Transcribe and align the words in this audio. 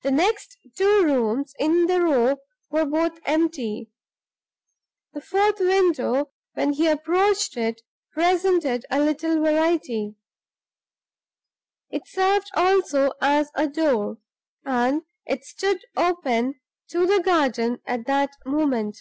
The 0.00 0.10
next 0.10 0.56
two 0.74 1.04
rooms 1.04 1.52
in 1.58 1.84
the 1.84 2.00
row 2.00 2.38
were 2.70 2.86
both 2.86 3.20
empty. 3.26 3.90
The 5.12 5.20
fourth 5.20 5.60
window, 5.60 6.32
when 6.54 6.72
he 6.72 6.86
approached 6.86 7.58
it, 7.58 7.82
presented 8.14 8.86
a 8.88 9.00
little 9.02 9.40
variety. 9.42 10.16
It 11.90 12.06
served 12.08 12.50
also 12.54 13.12
as 13.20 13.50
a 13.54 13.68
door; 13.68 14.16
and 14.64 15.02
it 15.26 15.44
stood 15.44 15.84
open 15.94 16.58
to 16.88 17.04
the 17.06 17.20
garden 17.22 17.82
at 17.84 18.06
that 18.06 18.30
moment. 18.46 18.96